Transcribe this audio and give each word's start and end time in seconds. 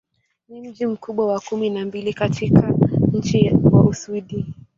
Ni 0.49 0.61
mji 0.69 0.85
mkubwa 0.85 1.27
wa 1.33 1.39
kumi 1.39 1.69
na 1.69 1.85
mbili 1.85 2.13
katika 2.13 2.73
nchi 3.13 3.51
wa 3.71 3.83
Uswidi. 3.83 4.45